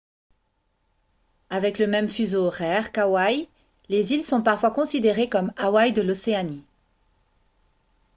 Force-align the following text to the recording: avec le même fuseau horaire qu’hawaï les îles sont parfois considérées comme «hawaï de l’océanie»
avec 1.51 1.77
le 1.77 1.85
même 1.85 2.07
fuseau 2.07 2.45
horaire 2.45 2.91
qu’hawaï 2.91 3.47
les 3.87 4.13
îles 4.13 4.23
sont 4.23 4.41
parfois 4.41 4.71
considérées 4.71 5.29
comme 5.29 5.53
«hawaï 5.57 5.93
de 5.93 6.01
l’océanie» 6.01 6.63